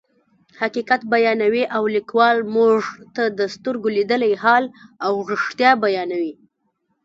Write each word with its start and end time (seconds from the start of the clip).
حقیقت 0.59 1.01
بیانوي 1.13 1.63
او 1.75 1.83
لیکوال 1.95 2.37
موږ 2.55 2.77
ته 3.15 3.23
د 3.39 3.39
سترګو 3.55 3.87
لیدلی 3.97 4.33
حال 4.43 4.63
او 5.05 5.13
رښتیا 5.31 5.71
بیانوي. 5.83 6.33